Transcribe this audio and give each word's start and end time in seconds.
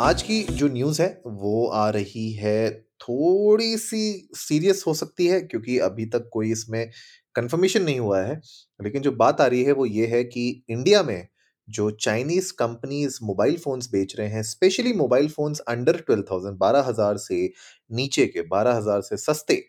आज 0.00 0.20
की 0.22 0.42
जो 0.42 0.66
न्यूज़ 0.68 1.00
है, 1.02 1.08
वो 1.26 1.66
आ 1.66 1.88
रही 1.90 2.30
है 2.32 2.70
थोड़ी 3.00 3.76
सी 3.78 4.28
सीरियस 4.36 4.82
हो 4.86 4.92
सकती 4.94 5.26
है, 5.26 5.40
क्योंकि 5.40 5.78
अभी 5.78 6.04
तक 6.06 6.28
कोई 6.32 6.50
इसमें 6.52 6.90
कंफर्मेशन 7.34 7.82
नहीं 7.82 7.98
हुआ 8.00 8.20
है। 8.20 8.40
लेकिन 8.80 9.02
जो 9.02 9.12
बात 9.12 9.40
आ 9.40 9.46
रही 9.46 9.62
है, 9.64 9.72
वो 9.72 9.86
ये 9.86 10.06
है 10.06 10.22
कि 10.24 10.64
इंडिया 10.70 11.02
में 11.02 11.26
जो 11.68 11.90
चाइनीज़ 11.92 12.52
कंपनीज़ 12.58 13.18
मोबाइल 13.22 13.56
फोन्स 13.56 13.90
बेच 13.92 14.14
रहे 14.18 14.28
हैं 14.28 14.42
specially 14.44 14.92
mobile 14.92 15.28
phones 15.28 15.60
under 15.68 15.96
twelve 15.96 16.24
thousand 16.30 16.56
बारह 16.58 16.84
हज़ार 16.88 17.16
से 17.18 17.50
नीचे 17.90 18.26
के, 18.26 18.42
बारह 18.42 18.76
हज़ार 18.76 19.00
से 19.00 19.16
सस्ते 19.16 19.62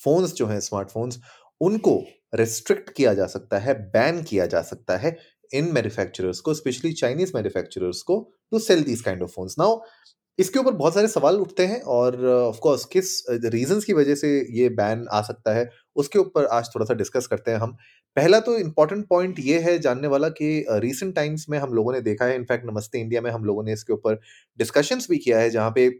फोन्स 0.00 0.34
जो 0.34 0.46
हैं 0.46 0.60
स्मार्टफोन्स 0.60 1.18
उनको 1.60 2.02
रिस्ट्रिक्ट 2.34 2.90
किया 2.90 3.12
जा 3.14 3.26
सकता 3.26 3.58
है 3.58 3.74
बैन 3.90 4.22
किया 4.22 4.46
जा 4.46 4.60
सकता 4.62 4.96
है। 4.96 5.16
इन 5.54 5.72
मैन्युफैक्चरर्स 5.72 6.40
को 6.40 6.54
स्पेशली 6.54 6.92
चाइनीज़ 6.94 7.32
मैन्युफैक्चरर्स 7.34 8.02
को 8.02 8.20
to 8.52 8.58
sell 8.58 8.82
these 8.84 9.00
kind 9.00 9.22
of 9.22 9.30
phones 9.30 9.56
now 9.58 9.80
इसके 10.38 10.58
ऊपर 10.58 10.72
बहुत 10.72 10.94
सारे 10.94 11.08
सवाल 11.08 11.36
उठते 11.40 11.66
हैं 11.66 11.80
और 11.82 12.24
ऑफ़ 12.26 12.58
कोर्स 12.60 12.84
किस 12.84 13.10
रीजंस 13.44 13.84
की 13.84 13.92
वजह 13.92 14.14
से 14.14 14.28
ये 14.52 14.68
बैन 14.70 15.06
आ 15.12 15.20
सकता 15.22 15.54
है, 15.54 15.68
उसके 15.96 16.18
ऊपर 16.18 16.44
आज 16.46 16.68
थोड़ा 16.74 16.86
सा 16.86 16.94
डिस्कस 16.94 17.26
करते 17.26 17.50
हैं 17.50 17.58
हम। 17.58 17.76
पहला 18.16 18.40
तो 18.40 18.56
इम्पोर्टेंट 18.58 19.06
पॉइंट 19.08 19.38
ये 19.40 19.58
है 19.60 19.78
जानने 19.78 20.08
वाला 20.08 20.28
कि 20.30 20.64
रीसेंट 20.70 21.14
टाइम्स 21.14 21.48
में 21.50 21.58
हम 21.58 21.72
लोगों 21.74 21.92
ने 21.92 22.00
देखा 22.00 22.24
है 22.24 22.34
इनफैक्ट 22.36 22.66
नमस्ते 22.66 23.00
इंडिया 23.00 23.20
में 23.20 23.30
हम 23.30 23.44
लोगों 23.44 23.64
ने 23.64 23.72
इसके 23.72 23.92
ऊपर 23.92 24.20
डिस्कशंस 24.58 25.10
भी 25.10 25.18
किया 25.18 25.38
है, 25.38 25.50
जहाँ 25.50 25.70
पे 25.70 25.90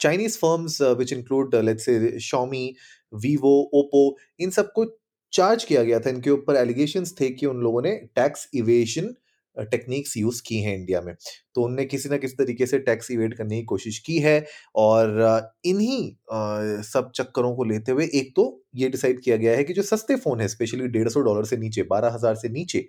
Chinese 0.00 0.38
firms 0.38 0.80
which 0.82 1.12
include 1.12 1.54
let's 1.56 1.84
say 1.84 2.18
Xiaomi 2.20 2.74
Vivo 3.12 3.58
Oppo 3.74 4.16
इन 4.40 4.50
सबको 4.50 4.84
चार्ज 5.32 5.64
किया 5.64 5.82
गया 5.82 5.98
था। 6.00 6.10
इनके 6.10 6.30
ऊपर 6.30 6.56
एलिगेशन 6.56 7.04
थे 7.20 7.30
कि 7.30 7.46
उन 7.46 7.60
लोगों 7.62 7.82
ने 7.82 7.96
टैक्स 8.16 8.48
इवेशन 8.54 9.14
टेक्निक्स 9.56 10.16
यूज़ 10.16 10.40
की 10.46 10.58
हैं 10.62 10.74
इंडिया 10.74 11.00
में। 11.00 11.14
तो 11.54 11.62
उनने 11.62 11.84
किसी 11.84 12.08
ना 12.08 12.16
किसी 12.16 12.34
तरीके 12.36 12.66
से 12.66 12.78
टैक्स 12.80 13.10
इवेट 13.10 13.34
करने 13.34 13.56
की 13.56 13.64
कोशिश 13.66 13.98
की 13.98 14.18
है 14.18 14.44
और 14.76 15.50
इन्हीं 15.66 16.82
सब 16.84 17.10
चक्करों 17.14 17.54
को 17.56 17.64
लेते 17.64 17.92
हुए 17.92 18.08
एक 18.14 18.32
तो 18.36 18.44
ये 18.76 18.88
डिसाइड 18.88 19.20
किया 19.22 19.36
गया 19.36 19.56
है 19.56 19.64
कि 19.64 19.72
जो 19.72 19.82
सस्ते 19.84 20.16
फ़ोन 20.16 20.40
है 20.40 20.48
स्पेशली 20.48 20.88
डेढ़ 20.88 21.08
सौ 21.08 21.20
डॉलर 21.20 21.44
से 21.44 21.56
नीचे, 21.56 21.82
बारह 21.84 22.14
हज़ार 22.14 22.34
से 22.34 22.48
नीचे 22.48 22.86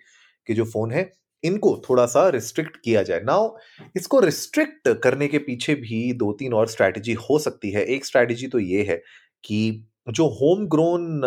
के 0.47 0.53
जो 0.53 0.65
फ़ोन 0.65 0.91
है, 0.91 1.11
इनको 1.43 1.75
थोड़ा 1.89 2.05
सा 2.05 2.27
रिस्ट्रिक्ट 2.29 2.77
किया 2.83 3.03
जाए। 3.03 3.21
नाउ 3.23 3.49
इसको 3.95 4.19
रिस्ट्रिक्ट 4.19 4.89
करने 5.03 5.27
के 5.27 5.37
पीछे 5.41 5.75
भी 5.77 6.01
दो 6.15 6.31
तीन 6.39 6.53
और 6.53 6.67
स्ट्रैटेजी 6.69 7.13
हो 7.21 7.39
सकती 7.39 7.71
है। 7.71 7.85
एक 7.85 8.05
स्ट्रैटेजी 8.05 8.47
तो 8.47 8.59
ये 8.61 8.83
है 8.83 9.01
कि 9.43 9.87
जो 10.09 10.27
home 10.31 10.67
grown 10.67 11.21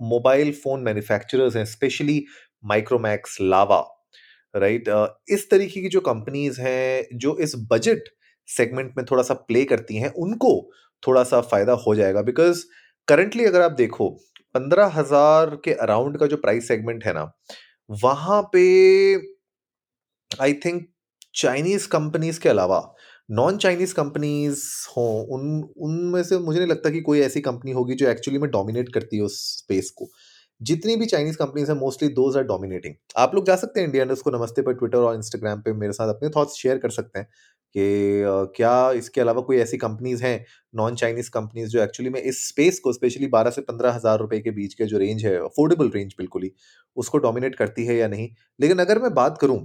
mobile 0.00 0.52
phone 0.54 0.82
manufacturers 0.82 1.56
हैं, 1.56 1.64
स्पेशली 1.64 2.24
माइक्रोमैक्स, 2.64 3.36
लावा, 3.40 3.80
राइट? 4.54 4.88
इस 5.30 5.48
तरीके 5.50 5.80
की 5.82 5.88
जो 5.88 6.00
कंपनीज़ 6.00 6.60
हैं, 6.60 7.18
जो 7.18 7.36
इस 7.38 7.54
बजट 7.72 8.08
सेगमेंट 8.48 8.92
में 8.96 9.04
थोड़ा 9.10 9.22
सा 9.22 9.34
प्ले 9.34 9.64
करती 9.64 9.96
हैं, 9.96 10.10
उनको 10.18 10.70
थोड़ा 11.02 11.22
सा 11.24 11.40
फ़ायदा 11.40 11.72
हो 11.86 11.94
जाएगा। 11.94 12.22
बिकॉज़ 12.22 12.64
करंटली 13.08 13.44
अगर 13.44 13.60
आप 13.60 13.72
देखो, 13.72 14.08
पंद्रह 14.54 14.86
हज़ार 14.94 15.56
के 15.64 15.72
अराउंड 15.82 16.18
का 16.18 16.26
जो 16.26 16.36
प्राइस 16.36 16.68
सेगमेंट 16.68 17.04
है 17.04 17.12
ना, 17.12 17.30
वहाँ 17.90 18.42
पे 18.52 18.64
आई 20.30 20.52
थिंक 20.64 20.86
चाइनीज़ 21.34 21.88
कंपनीज़ 21.88 22.40
के 22.40 22.48
अलावा 22.48 22.78
नॉन 23.30 23.56
चाइनीज़ 23.58 23.94
कंपनीज़ 23.94 24.62
हो, 24.90 25.02
उन, 25.22 25.62
उनमें 25.78 26.22
से 26.22 26.38
मुझे 26.38 26.58
नहीं 26.58 26.68
लगता 26.68 26.90
कि 26.90 27.00
कोई 27.00 27.20
ऐसी 27.20 27.40
कंपनी 27.40 27.72
होगी 27.72 27.94
जो 27.94 28.08
एक्चुअली 28.08 28.38
में 28.40 28.50
डोमिनेट 28.50 28.92
करती 28.94 29.16
है 29.16 29.22
उस 29.22 29.38
स्पेस 29.58 29.90
को। 29.90 30.08
जितनी 30.60 30.96
भी 30.96 31.06
चाइनीज़ 31.06 31.36
कंपनीज़ 31.36 31.70
हैं 31.72 31.78
मोस्टली 31.78 32.08
दोज 32.10 32.36
आर 32.36 32.42
डोमिनेटिंग 32.44 32.94
आप 33.18 33.34
लोग 33.34 33.46
जा 33.46 33.56
सकते 33.56 33.80
हैं 33.80 33.86
इंडिया 33.86 34.04
उसको 34.12 34.30
नमस्ते 34.30 34.62
पर 34.62 34.72
ट्विटर 34.74 34.98
और 34.98 35.14
इंस्टाग्राम 35.16 35.60
पे, 35.60 35.72
मेरे 35.74 35.92
साथ 35.92 36.08
अपने 36.08 36.28
थॉट्स 36.30 36.56
शेयर 36.56 36.78
कर 36.78 36.90
सकते 36.90 37.18
हैं 37.18 37.28
कि 37.74 38.52
क्या 38.56 38.90
इसके 38.92 39.20
अलावा 39.20 39.42
कोई 39.42 39.56
ऐसी 39.58 39.76
कंपनीज़ 39.78 40.24
हैं 40.24 40.44
नॉन 40.74 40.94
चाइनीज़ 40.96 41.30
कंपनीज़ 41.30 41.68
जो 41.70 41.82
एक्चुअली 41.82 42.10
में 42.10 42.20
इस 42.22 42.46
स्पेस 42.48 42.78
को 42.80 42.92
स्पेशली 42.92 43.26
बारह 43.28 43.50
से 43.50 43.60
पंद्रह 43.62 43.92
हज़ार 43.92 44.18
रुपए 44.18 44.40
के 44.40 44.50
बीच 44.50 44.74
के 44.74 44.86
जो 44.86 44.98
रेंज 44.98 45.24
है 45.26 45.36
अफोर्डेबल 45.38 45.90
रेंज 45.94 46.14
बिल्कुल 46.18 46.42
ही, 46.42 46.52
उसको 46.96 47.18
डोमिनेट 47.18 47.54
करती 47.56 47.86
है 47.86 47.96
या 47.96 48.08
नहीं। 48.08 48.28
लेकिन 48.60 48.78
अगर 48.80 48.98
मैं 49.02 49.14
बात 49.14 49.38
करूँ 49.40 49.58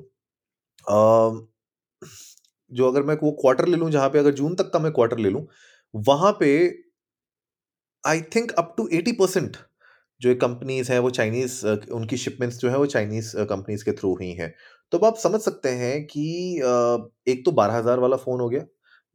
जो 2.71 2.87
अगर 2.87 3.03
मैं 3.03 3.15
वो 3.23 3.31
क्वार्टर 3.41 3.67
ले 3.67 3.77
लूँ, 3.77 3.89
जहाँ 3.91 4.09
पे 4.09 4.19
अगर 4.19 4.31
जून 4.33 4.55
तक 4.55 4.71
का 4.73 4.79
मैं 4.79 4.91
क्वार्टर 4.93 5.17
ले 5.19 5.29
लूँ, 5.29 5.45
वहाँ 5.93 6.31
पे 6.39 6.51
I 8.03 8.21
think 8.35 8.51
up 8.53 8.73
to 8.77 8.87
eighty 8.93 9.11
percent 9.13 9.57
जो 10.21 10.33
कंपनीज़ 10.37 10.91
हैं, 10.91 10.99
वो 10.99 11.09
चाइनीज़ 11.11 11.65
उनकी 11.93 12.17
शिपमेंट्स 12.17 12.57
जो 12.59 12.69
है, 12.69 12.77
वो 12.77 12.85
चाइनीज़ 12.87 13.35
कंपनीज़ 13.45 13.85
के 13.85 13.91
थ्रू 13.93 14.13
हुई 14.15 14.31
हैं। 14.33 14.53
तो 14.91 14.97
अब 14.97 15.05
आप 15.05 15.17
समझ 15.19 15.39
सकते 15.41 15.69
हैं 15.75 16.05
कि 16.07 16.25
एक 17.27 17.43
तो 17.45 17.51
बारह 17.53 17.73
हज़ार 17.75 17.99
वाला 17.99 18.17
फ़ोन 18.17 18.41
हो 18.41 18.49
गया 18.49 18.65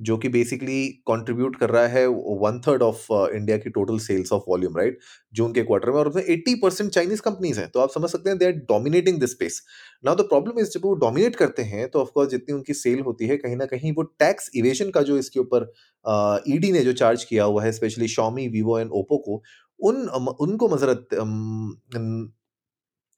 जो 0.00 0.16
कि 0.19 0.28
बेसिकली 0.28 0.87
कंट्रीब्यूट 1.09 1.56
कर 1.56 1.71
रहा 1.71 1.87
है 1.88 2.06
वन 2.43 2.61
थर्ड 2.66 2.83
ऑफ़ 2.83 3.06
इंडिया 3.12 3.56
की 3.59 3.71
total 3.71 3.99
sales 4.00 4.33
of 4.33 4.43
volume 4.49 4.77
right 4.78 4.99
June 5.34 5.53
के 5.53 5.62
क्वार्टर 5.62 5.91
में 5.91 5.97
और 5.99 6.09
उसमें 6.09 6.22
एट्टी 6.25 6.55
परसेंट 6.62 6.91
चाइनीज़ 6.91 7.21
कंपनीज़ 7.22 7.61
हैं। 7.61 7.69
तो 7.71 7.81
आप 7.81 7.91
समझ 7.91 8.10
सकते 8.10 8.31
हैं 8.31 8.39
they 8.39 8.47
are 8.47 8.53
dominating 8.69 9.21
this 9.21 9.31
space 9.31 9.62
now 10.05 10.15
the 10.16 10.27
problem 10.28 10.60
is 10.60 10.71
जब 10.71 10.84
वो 10.84 10.94
डोमिनेट 10.97 11.37
करते 11.37 11.62
हैं 11.65 11.89
तो 11.91 12.00
ऑफकोर्स 12.00 12.31
जितनी 12.31 12.55
उनकी 12.55 12.75
सेल 12.75 13.00
होती 13.03 13.27
है 13.27 13.37
कहीं 13.37 13.56
ना 13.56 13.66
कहीं 13.66 13.93
वो 13.93 14.03
टैक्स 14.19 14.50
इवेशन 14.56 14.91
का 14.91 15.03
जो 15.03 15.19
इसके 15.19 15.41
ऊपर 15.41 15.72
ईडी 16.49 16.72
ने 16.72 16.83
जो 16.84 16.93
चार्ज 16.94 17.25
किया 17.25 17.44
हुआ 17.44 17.65
है 17.65 17.72
specially 17.72 18.09
Xiaomi 18.09 18.47
Vivo 18.49 18.78
and 18.78 18.91
Oppo 18.93 19.19
को, 19.19 19.43
उन, 19.81 19.97
उनको 20.41 20.69
मजरत 20.69 21.09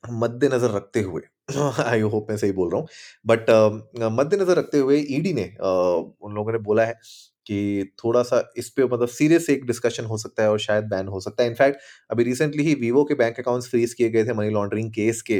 मद्देनजर 0.04 0.70
रखते 0.70 1.00
हुए। 1.02 1.22
आई 1.86 2.00
होप 2.02 2.26
मैं 2.30 2.36
सही 2.36 2.52
बोल 2.52 2.70
रहा 2.70 2.80
हूँ। 2.80 2.86
बट 3.26 3.50
मद्देनजर 4.12 4.56
रखते 4.58 4.78
हुए 4.78 4.98
ईडी 5.10 5.32
ने 5.32 5.44
उन 5.60 6.34
लोगों 6.34 6.52
ने 6.52 6.58
बोला 6.60 6.84
है 6.84 6.92
कि 7.46 7.90
थोड़ा 8.04 8.22
सा 8.22 8.42
इस 8.58 8.68
पे 8.70 8.84
मतलब 8.84 9.08
सीरियस 9.10 9.48
एक 9.50 9.64
डिस्कशन 9.66 10.04
हो 10.06 10.16
सकता 10.18 10.42
है 10.42 10.50
और 10.50 10.58
शायद 10.60 10.84
बैन 10.88 11.08
हो 11.08 11.20
सकता 11.20 11.42
है। 11.42 11.48
इनफैक्ट 11.48 11.80
अभी 12.10 12.24
रिसेंटली 12.24 12.62
ही 12.64 12.74
वीवो 12.80 13.04
के 13.04 13.14
बैंक 13.14 13.38
अकाउंट्स 13.40 13.68
फ्रीज 13.70 13.94
किए 13.94 14.08
गए 14.10 14.24
थे 14.24 14.32
मनी 14.34 14.50
लॉन्ड्रिंग 14.50 14.90
केस 14.92 15.22
के 15.30 15.34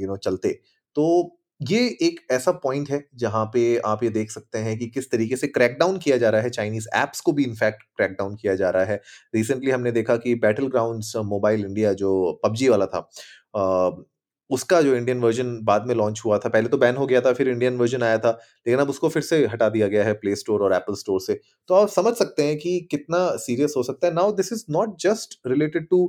यू 0.00 0.06
नो 0.06 0.16
चलते। 0.18 0.52
तो 0.96 1.36
ये 1.60 1.78
एक 2.02 2.20
ऐसा 2.32 2.52
पॉइंट 2.62 2.90
है 2.90 3.02
जहाँ 3.18 3.44
पे 3.54 3.62
आप 3.86 4.02
ये 4.04 4.08
देख 4.10 4.30
सकते 4.30 4.58
हैं 4.58 4.76
कि 4.78 4.86
किस 4.88 5.10
तरीके 5.10 5.36
से 5.36 5.46
क्रैकडाउन 5.48 5.98
किया 5.98 6.16
जा 6.18 6.30
रहा 6.30 6.40
है। 6.42 6.50
चाइनीज़ 6.50 6.88
ऐप्स 6.96 7.20
को 7.20 7.32
भी 7.32 7.44
इनफैक्ट 7.44 7.82
क्रैकडाउन 7.96 8.36
किया 8.36 8.54
जा 8.56 8.70
रहा 8.70 8.84
है। 8.84 9.00
रिसेंटली 9.34 9.70
हमने 9.70 9.92
देखा 9.92 10.16
कि 10.18 10.34
बैटल 10.36 10.66
ग्राउंड 10.68 11.02
मोबाइल 11.26 11.64
इंडिया 11.64 11.92
जो 11.94 12.40
पबजी 12.44 12.68
वाला 12.68 12.86
था 12.86 13.08
उसका 14.50 14.80
जो 14.82 14.94
इंडियन 14.96 15.20
वर्जन 15.20 15.58
बाद 15.64 15.86
में 15.86 15.94
लॉन्च 15.94 16.22
हुआ 16.24 16.38
था 16.38 16.48
पहले 16.48 16.68
तो 16.68 16.78
बैन 16.78 16.96
हो 16.96 17.06
गया 17.06 17.20
था 17.20 17.32
फिर 17.32 17.48
इंडियन 17.48 17.76
वर्जन 17.76 18.02
आया 18.02 18.18
था 18.18 18.30
लेकिन 18.66 18.80
अब 18.80 18.90
उसको 18.90 19.08
फिर 19.08 19.22
से 19.22 19.44
हटा 19.46 19.68
दिया 19.68 19.88
गया 19.88 20.04
है 20.04 20.12
प्ले 20.14 20.36
स्टोर 20.36 20.62
और 20.62 20.72
एप्पल 20.74 20.94
स्टोर 20.94 21.20
से। 21.20 21.40
तो 21.68 21.74
आप 21.74 21.88
समझ 21.88 22.14
सकते 22.14 22.42
हैं 22.42 22.56
कि 22.58 22.80
कितना 22.90 23.28
सीरियस 23.36 23.74
हो 23.76 23.82
सकता 23.82 24.06
है। 24.06 24.14
Now 24.14 24.32
this 24.32 24.52
is 24.52 24.64
not 24.70 24.98
just 25.00 25.38
related 25.46 25.88
to 25.90 26.06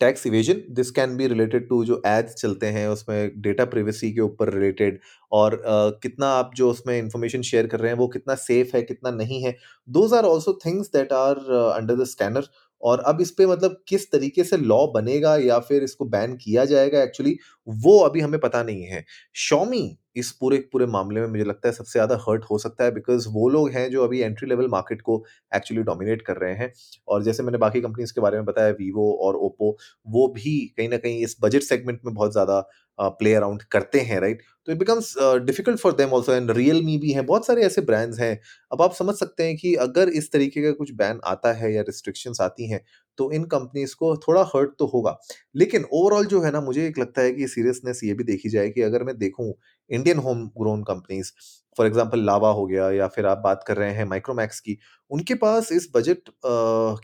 tax 0.00 0.26
evasion 0.26 0.60
this 0.70 0.90
can 0.90 1.16
be 1.16 1.26
related 1.26 1.68
to 1.68 1.84
जो 1.84 2.00
एड्स 2.06 2.34
चलते 2.34 2.66
हैं 2.66 2.86
उसमें 2.88 3.40
डेटा 3.42 3.64
प्रिवेसी 3.64 4.12
के 4.12 4.20
ऊपर 4.20 4.52
रिलेटेड 4.54 4.98
और 5.32 5.54
uh, 5.54 6.02
कितना 6.02 6.26
आप 6.28 6.50
जो 6.56 6.70
उसमें 6.70 6.96
इंफॉर्मेशन 6.98 7.42
शेयर 7.42 7.66
कर 7.66 7.80
रहे 7.80 7.90
हैं 7.90 7.98
वो 7.98 8.08
कितना 8.08 8.34
सेफ़ 8.34 8.76
है 8.76 8.82
कितना 8.82 9.10
नहीं 9.10 9.42
है। 9.42 9.56
Those 9.88 10.14
are 10.14 10.24
also 10.24 10.58
things 10.66 10.90
that 10.92 11.12
are 11.12 11.36
under 11.74 11.94
the 11.94 12.04
scanner 12.06 12.48
और 12.82 13.00
अब 13.06 13.20
इस 13.20 13.30
पे 13.32 13.46
मतलब 13.46 13.82
किस 13.88 14.10
तरीके 14.12 14.44
से 14.44 14.56
लॉ 14.58 14.86
बनेगा 14.92 15.36
या 15.38 15.58
फिर 15.60 15.82
इसको 15.82 16.04
बैन 16.06 16.36
किया 16.36 16.64
जाएगा 16.66 17.02
एक्चुअली 17.02 17.36
वो 17.68 17.98
अभी 18.00 18.20
हमें 18.20 18.38
पता 18.40 18.62
नहीं 18.62 18.82
है। 18.84 19.04
शॉमी 19.38 19.96
इस 20.16 20.30
पूरे 20.32 20.56
पूरे 20.72 20.86
मामले 20.88 21.20
में 21.20 21.26
मुझे 21.28 21.44
लगता 21.44 21.68
है 21.68 21.72
सबसे 21.74 21.92
ज़्यादा 21.92 22.16
हर्ट 22.22 22.44
हो 22.44 22.58
सकता 22.58 22.84
है 22.84 22.90
बिकॉज़ 22.92 23.28
वो 23.30 23.48
लोग 23.48 23.70
हैं 23.70 23.88
जो 23.90 24.04
अभी 24.04 24.20
एंट्री 24.20 24.48
लेवल 24.48 24.68
मार्केट 24.70 25.02
को 25.02 25.22
एक्चुअली 25.52 25.82
डोमिनेट 25.84 26.22
कर 26.22 26.36
रहे 26.36 26.54
हैं। 26.54 26.72
और 27.08 27.22
जैसे 27.22 27.42
मैंने 27.42 27.58
बाकी 27.58 27.80
कंपनीज़ 27.80 28.12
के 28.14 28.20
बारे 28.20 28.36
में 28.36 28.44
बताया 28.46 28.70
वीवो 28.80 29.12
और 29.22 29.36
ओप्पो 29.38 29.76
वो 30.06 30.26
भी 30.34 30.58
कहीं 30.78 30.88
ना 30.88 30.96
कहीं 30.98 31.22
इस 31.24 31.36
बजट 31.42 31.62
सेगमेंट 31.62 32.00
में 32.06 32.14
बहुत 32.14 32.32
ज़्यादा 32.32 32.60
प्ले 33.00 33.34
अराउंड 33.34 33.62
करते 33.72 34.00
हैं 34.00 34.20
राइट 34.20 34.42
तो 34.66 34.72
it 34.72 34.78
becomes 34.78 35.14
difficult 35.44 35.78
for 35.80 35.92
them 35.94 36.10
also 36.14 36.32
and 36.32 36.50
Realme 36.84 36.96
भी 36.98 37.12
हैं, 37.12 37.24
बहुत 37.26 37.46
सारे 37.46 37.62
ऐसे 37.66 37.80
ब्रांड्स 37.82 38.18
हैं। 38.20 38.38
अब 38.72 38.82
आप 38.82 38.94
समझ 38.94 39.14
सकते 39.16 39.44
हैं 39.44 39.56
कि 39.56 39.74
अगर 39.80 40.08
इस 40.10 40.30
तरीके 40.32 40.62
का 40.62 40.72
कुछ 40.74 40.92
बैन 40.94 41.20
आता 41.26 41.52
है 41.52 41.72
या 41.74 41.82
रिस्ट्रिक्शंस 41.82 42.40
आती 42.40 42.70
हैं 42.70 42.80
तो 43.18 43.30
इन 43.32 43.44
कंपनीज़ 43.46 43.94
को 43.96 44.16
थोड़ा 44.18 44.42
हर्ट 44.54 44.70
तो 44.78 44.86
होगा। 44.86 45.16
लेकिन 45.54 45.84
ओवरऑल 45.92 46.26
जो 46.26 46.40
है 46.42 46.50
ना, 46.52 46.60
मुझे 46.60 46.86
एक 46.86 46.98
लगता 46.98 47.22
है 47.22 47.32
कि 47.32 47.48
सीरियसनेस 47.48 48.00
ये 48.04 48.14
भी 48.14 48.24
देखी 48.24 48.48
जाए 48.48 48.68
कि 48.70 48.82
अगर 48.82 49.02
मैं 49.04 49.16
देखूँ 49.18 49.52
Indian 49.90 50.18
home 50.18 50.46
grown 50.58 50.82
companies 50.84 51.32
for 51.80 51.86
example 51.86 52.24
Lava 52.24 52.50
हो 52.52 52.66
गया 52.66 52.90
या 52.92 53.06
फिर 53.08 53.26
आप 53.26 53.38
बात 53.44 53.64
कर 53.66 53.76
रहे 53.76 53.92
हैं 53.94 54.04
माइक्रोमैक्स 54.06 54.60
की 54.60 54.78
उनके 55.10 55.34
पास 55.36 55.72
इस 55.72 55.88
बजट 55.96 56.30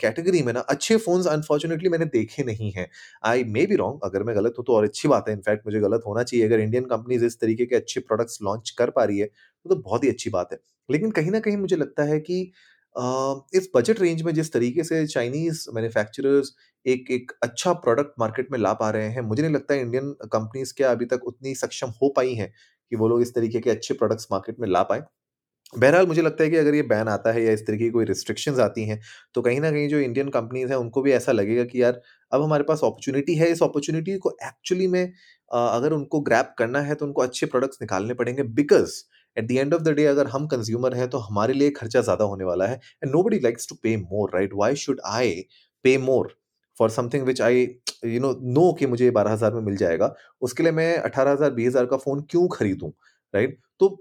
कैटेगरी 0.00 0.42
में 0.42 0.52
ना 0.52 0.60
अच्छे 0.70 0.96
फोन्स 0.98 1.26
अनफॉर्चुनेटली 1.28 1.88
मैंने 1.90 2.04
देखे 2.08 2.44
नहीं 2.44 2.70
हैं। 2.72 2.88
आई 3.24 3.44
मे 3.46 3.66
बी 3.66 3.76
रॉन्ग 3.76 4.00
अगर 4.04 4.22
मैं 4.22 4.36
गलत 4.36 4.54
हूँ 4.58 4.64
तो 4.66 4.74
और 4.74 4.84
अच्छी 4.84 5.08
बात 5.08 5.28
है 5.28 5.34
इनफैक्ट 5.34 5.66
मुझे 5.66 5.80
गलत 5.80 6.02
होना 6.06 6.22
चाहिए। 6.22 6.46
अगर 6.46 6.60
इंडियन 6.60 6.84
कंपनीज़ 6.86 7.24
इस 7.24 7.40
तरीके 7.40 7.66
के 7.66 7.76
अच्छे 7.76 8.00
प्रोडक्ट्स 8.02 8.38
लॉन्च 8.42 8.70
कर 8.78 8.90
पा 8.90 9.04
रही 9.04 9.18
है 9.18 9.26
तो, 9.26 9.70
तो 9.70 9.76
बहुत 9.76 10.04
ही 10.04 10.08
अच्छी 10.10 10.30
बात 10.30 10.52
है। 10.52 10.58
लेकिन 10.88 11.10
कहीं 11.10 11.30
ना 11.30 11.40
कहीं 11.40 11.56
मुझे 11.56 11.76
लगता 11.76 12.04
है 12.04 12.20
कि 12.20 12.50
Uh, 12.96 13.40
इस 13.54 13.68
बजट 13.76 14.00
रेंज 14.00 14.22
में 14.22 14.32
जिस 14.34 14.52
तरीके 14.52 14.82
से 14.84 15.06
चाइनीज़ 15.06 15.64
मैन्युफैक्चरर्स 15.74 16.52
एक 16.86 17.10
एक 17.10 17.32
अच्छा 17.42 17.72
प्रोडक्ट 17.74 18.12
मार्केट 18.20 18.48
में 18.52 18.58
ला 18.58 18.72
पा 18.74 18.88
रहे 18.90 19.08
हैं 19.08 19.22
मुझे 19.22 19.42
नहीं 19.42 19.52
लगता 19.54 19.74
है 19.74 19.80
इंडियन 19.80 20.12
कंपनीज़ 20.32 20.72
क्या 20.76 20.90
अभी 20.90 21.04
तक 21.06 21.24
उतनी 21.26 21.54
सक्षम 21.54 21.90
हो 22.02 22.08
पाई 22.16 22.34
हैं। 22.34 22.52
कि 22.92 22.96
वो 22.96 23.08
लोग 23.08 23.22
इस 23.22 23.34
तरीके 23.34 23.60
के 23.60 23.70
अच्छे 23.70 23.94
प्रोडक्ट्स 23.94 24.26
मार्केट 24.32 24.60
में 24.60 24.68
ला 24.68 24.82
पाए। 24.84 25.02
बहरहाल 25.72 26.06
मुझे 26.06 26.22
लगता 26.22 26.44
है 26.44 26.50
कि 26.50 26.56
अगर 26.56 26.74
ये 26.74 26.82
बैन 26.84 27.08
आता 27.08 27.32
है 27.32 27.42
या 27.44 27.52
इस 27.52 27.66
तरीके 27.66 27.84
की 27.84 27.90
कोई 27.90 28.04
रिस्ट्रिक्शंस 28.04 28.58
आती 28.60 28.84
हैं 28.86 29.00
तो 29.34 29.42
कहीं 29.42 29.60
ना 29.60 29.70
कहीं 29.70 29.88
जो 29.88 29.98
इंडियन 30.00 30.28
कंपनीज़ 30.30 30.68
हैं, 30.70 30.76
उनको 30.76 31.02
भी 31.02 31.12
ऐसा 31.12 31.32
लगेगा 31.32 31.64
कि 31.64 31.82
यार, 31.82 32.00
अब 32.32 32.42
हमारे 32.42 32.64
पास 32.64 32.80
अपॉर्चुनिटी 32.80 33.34
है, 33.36 33.50
इस 33.52 33.62
अपॉर्चुनिटी 33.62 34.16
को 34.18 34.36
एक्चुअली 34.44 34.86
में 34.88 35.12
अगर 35.50 35.92
उनको 35.92 36.20
ग्रैप 36.22 36.54
करना 36.58 36.80
है 36.80 36.94
तो 36.94 37.06
उनको 37.06 37.22
अच्छे 37.22 37.46
प्रोडक्ट्स 37.46 37.78
निकालने 37.82 38.14
पड़ेंगे। 38.14 38.42
Because 38.54 38.94
at 39.36 39.46
the 39.48 39.52
end 39.52 39.74
of 39.74 39.82
the 39.82 39.88
day 39.90 40.04
अगर 40.06 40.26
हम 40.28 40.46
कंज्यूमर 40.46 40.94
हैं 40.94 41.08
तो 41.10 41.18
हमारे 41.20 41.54
लिए 41.54 41.70
खर्चा 41.72 42.00
ज़्यादा 42.00 42.24
होने 42.24 42.44
वाला 42.44 42.66
है। 42.66 42.74
And 42.74 43.12
nobody 43.22 43.38
likes 43.40 43.68
to 43.68 43.74
pay 43.82 43.96
more 43.98 44.30
right 44.34 44.50
why 44.54 44.76
should 44.76 45.00
I 45.06 45.34
pay 45.84 45.96
more 46.00 46.34
for 46.80 46.90
something 46.90 47.24
which 47.26 47.40
I 47.42 47.66
you 48.02 48.20
know 48.20 48.32
know 48.52 48.72
कि 48.72 48.86
मुझे 48.86 49.10
बारह 49.12 49.32
हज़ार 49.32 49.54
में 49.54 49.60
मिल 49.62 49.76
जाएगा, 49.76 50.14
उसके 50.42 50.62
लिए 50.62 50.72
मैं 50.72 50.96
अठारह 50.98 51.32
हज़ार, 51.32 51.50
बीस 51.52 51.68
हज़ार 51.68 51.86
का 51.86 51.96
फ़ोन 51.98 52.20
क्यों 52.30 52.48
खरीदूं 52.50 52.90
राइट 53.34 53.58
तो 53.80 53.96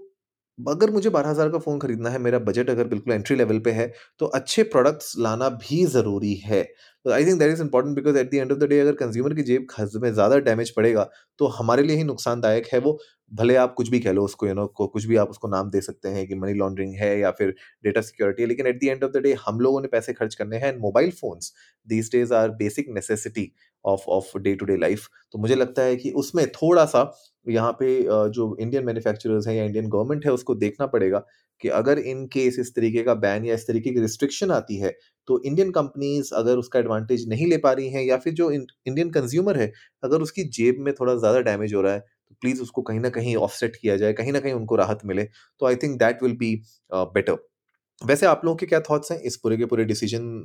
अगर 0.58 0.90
मुझे 0.90 1.10
बारह 1.10 1.28
हज़ार 1.30 1.48
का 1.50 1.58
फ़ोन 1.58 1.78
खरीदना 1.78 2.10
है, 2.10 2.18
मेरा 2.18 2.38
बजट 2.40 2.70
अगर 2.70 2.86
बिल्कुल 2.88 3.12
एंट्री 3.14 3.36
लेवल 3.36 3.58
पे 3.60 3.70
है 3.72 3.92
तो 4.20 4.26
अच्छे 4.28 4.62
प्रोडक्ट्स 4.64 5.12
लाना 5.18 5.48
भी 5.50 5.84
ज़रूरी 5.86 6.34
है। 6.36 6.62
तो 7.04 7.10
I 7.12 7.24
think 7.26 7.38
that 7.38 7.52
is 7.52 7.62
important 7.62 7.94
because 7.96 8.16
at 8.18 8.30
the 8.30 8.34
end 8.34 8.52
of 8.52 8.58
the 8.58 8.68
day 8.68 8.78
अगर 8.80 8.92
कंज्यूमर 8.96 9.34
की 9.34 9.42
जेब 9.44 9.66
में 9.96 10.12
ज़्यादा 10.12 10.38
डैमेज 10.40 10.70
पड़ेगा 10.76 11.08
तो 11.40 11.46
हमारे 11.58 11.82
लिए 11.82 11.96
ही 11.96 12.04
नुकसानदायक 12.04 12.66
है 12.72 12.78
वो। 12.78 12.98
भले 13.32 13.54
आप 13.56 13.74
कुछ 13.74 13.88
भी 13.90 13.98
कह 14.00 14.12
लो 14.12 14.24
उसको 14.24 14.46
यू 14.46 14.54
नो 14.54 14.66
कुछ 14.78 15.04
भी 15.06 15.16
आप 15.16 15.30
उसको 15.30 15.48
नाम 15.48 15.70
दे 15.70 15.80
सकते 15.80 16.08
हैं 16.08 16.26
कि 16.28 16.34
मनी 16.34 16.52
लॉन्ड्रिंग 16.54 16.94
है 16.94 17.18
या 17.18 17.30
फिर 17.30 17.54
डेटा 17.84 18.00
सिक्योरिटी 18.00 18.42
है, 18.42 18.48
लेकिन 18.48 18.66
at 18.66 18.80
the 18.80 18.84
end 18.84 19.04
of 19.04 19.12
the 19.12 19.22
day 19.22 19.32
हम 19.46 19.60
लोगों 19.60 19.80
ने 19.80 19.88
पैसे 19.88 20.12
खर्च 20.12 20.34
करने 20.34 20.56
हैं 20.56 20.68
and 20.68 20.80
mobile 20.80 21.10
phones 21.10 21.52
these 21.86 22.10
days 22.12 22.34
are 22.34 22.50
basic 22.56 22.88
necessity 22.90 23.50
of 23.84 24.04
of 24.08 24.36
day 24.38 24.54
to 24.54 24.66
day 24.66 24.76
life 24.76 25.08
तो 25.32 25.38
मुझे 25.38 25.54
लगता 25.54 25.82
है 25.82 25.96
कि 25.96 26.10
उसमें 26.16 26.46
थोड़ा 26.52 26.84
सा 26.84 27.10
यहाँ 27.46 27.72
पे 27.72 27.88
जो 28.30 28.56
इंडियन 28.60 28.84
मैन्युफैक्चरर्स 28.84 29.46
हैं 29.48 29.54
या 29.54 29.64
इंडियन 29.64 29.88
गवर्नमेंट 29.88 30.24
है 30.26 30.32
उसको 30.32 30.54
देखना 30.54 30.86
पड़ेगा 30.86 31.24
कि 31.62 31.68
अगर 31.68 31.98
इन 31.98 32.26
केस 32.26 32.58
इस 32.58 32.74
तरीके 32.74 33.02
का 33.02 33.14
बैन 33.16 33.44
या 33.44 33.54
इस 33.54 33.66
तरीके 33.66 33.90
की 33.90 34.00
रिस्ट्रिक्शन 34.00 34.50
आती 34.50 34.76
है 34.76 34.94
तो 35.28 35.40
इंडियन 35.42 35.70
कंपनीज़ 35.70 36.34
अगर 36.34 36.56
उसका 36.56 36.78
एडवांटेज 36.78 37.28
नहीं 37.28 37.46
ले 37.46 37.56
पा 37.58 37.72
रही 37.72 37.88
हैं 37.90 38.02
या 38.04 38.16
फिर 38.16 38.32
जो 38.32 38.50
इंडियन 38.50 39.10
कंज्यूमर 39.10 39.58
है, 39.58 39.72
अगर 40.02 40.22
उसकी 40.22 40.44
जेब 40.50 40.76
में 40.80 40.92
थोड़ा 40.94 41.14
ज़्यादा 41.14 41.40
डैमेज 41.40 41.74
हो 41.74 41.80
रहा 41.82 41.92
है 41.92 42.04
तो 42.28 42.36
प्लीज़ 42.40 42.62
उसको 42.62 42.82
कहीं 42.82 43.00
ना 43.00 43.08
कहीं 43.10 43.36
ऑफसेट 43.38 43.76
किया 43.76 43.96
जाए, 43.96 44.12
कहीं 44.12 44.32
ना 44.32 44.40
कहीं 44.40 44.52
उनको 44.52 44.76
राहत 44.76 45.04
मिले 45.04 45.24
तो 45.60 45.66
I 45.66 45.76
think 45.76 45.98
that 45.98 46.22
will 46.22 46.36
be 46.36 46.54
better 46.92 47.44
वैसे 48.02 48.26
आप 48.26 48.40
लोगों 48.44 48.56
के 48.56 48.66
क्या 48.66 48.78
थॉट्स 48.80 49.10
हैं 49.12 49.18
इस 49.20 49.36
पूरे 49.42 49.56
के 49.56 49.66
पूरे 49.66 49.84
डिसीज़न 49.84 50.44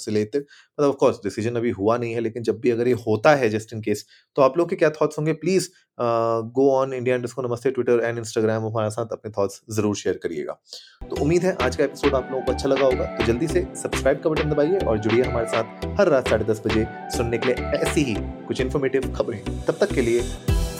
से 0.00 0.10
लेते 0.10 0.38
मतलब 0.38 0.88
ऑफ़ 0.88 0.96
कोर्स 0.96 1.16
डिसीज़न 1.24 1.56
अभी 1.56 1.70
हुआ 1.72 1.96
नहीं 1.98 2.12
है, 2.14 2.20
लेकिन 2.20 2.42
जब 2.42 2.58
भी 2.60 2.70
अगर 2.70 2.88
ये 2.88 2.94
होता 3.06 3.34
है 3.34 3.48
जस्ट 3.50 3.72
इन 3.72 3.80
केस 3.82 4.04
तो 4.36 4.42
आप 4.42 4.58
लोग 4.58 4.68
के 4.70 4.76
क्या 4.76 4.90
थॉट्स 4.90 5.18
होंगे? 5.18 5.32
प्लीज़ 5.34 5.68
गो 6.00 6.70
ऑन 6.72 6.92
इंडिया 6.94 7.16
इंडस्को 7.16 7.42
नमस्ते 7.42 7.70
ट्विटर 7.70 8.04
एंड 8.04 8.18
इंस्टाग्राम 8.18 8.66
हमारे 8.66 8.90
साथ 8.90 9.12
अपने 9.12 9.30
थॉट्स 9.38 9.60
ज़रूर 9.70 9.96
शेयर 9.96 10.20
करिएगा। 10.22 10.58
तो 11.02 11.22
उम्मीद 11.22 11.44
है 11.44 11.56
आज 11.62 11.76
का 11.76 11.84
एपिसोड 11.84 12.14
आप 12.14 12.28
लोगों 12.30 12.44
को 12.44 12.52
अच्छा 12.52 12.68
लगा 12.68 12.84
होगा 12.84 13.06
तो 13.16 13.26
जल्दी 13.26 13.48
से 13.48 13.66
सब्सक्राइब 13.82 14.22
का 14.22 14.30
बटन 14.30 14.50
दबाइए 14.50 14.78
और 14.78 14.98
जुड़िए 14.98 15.22
हमारे 15.22 15.46
साथ 15.48 15.86
हर 16.00 16.08
रात 16.08 16.28
साढ़े 16.28 16.44
दस 16.44 16.62
बजे 16.66 16.86
सुनने 17.16 17.38
के 17.38 17.48
लिए 17.48 17.78
ऐसी 17.80 18.04
ही 18.04 18.16
कुछ 18.46 18.60
इन्फॉर्मेटिव 18.60 19.12
खबरें। 19.14 19.44
तब 19.66 19.76
तक 19.80 19.94
के 19.94 20.02
लिए 20.02 20.22